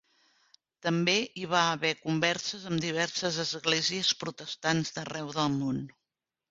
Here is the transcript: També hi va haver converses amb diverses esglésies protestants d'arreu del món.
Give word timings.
També 0.85 1.13
hi 1.41 1.45
va 1.51 1.61
haver 1.73 1.91
converses 2.07 2.65
amb 2.71 2.83
diverses 2.87 3.41
esglésies 3.47 4.13
protestants 4.25 4.99
d'arreu 4.99 5.35
del 5.41 5.59
món. 5.63 5.85